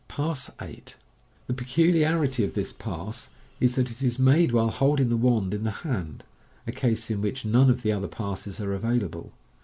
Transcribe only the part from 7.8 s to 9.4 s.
the other passes are available.